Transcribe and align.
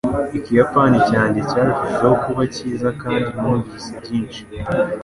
Ikiyapani 0.37 0.97
cyanjye 1.09 1.39
cyarushijeho 1.49 2.15
kuba 2.23 2.41
cyiza 2.55 2.89
kandi 3.01 3.29
numvise 3.41 3.89
byinshi. 4.01 4.41